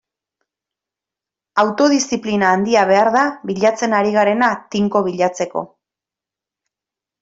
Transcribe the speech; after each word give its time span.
Autodiziplina 1.65 2.49
handia 2.55 2.87
behar 2.95 3.13
da 3.19 3.27
bilatzen 3.53 3.97
ari 4.01 4.17
garena 4.19 4.53
tinko 4.77 5.07
bilatzeko. 5.13 5.69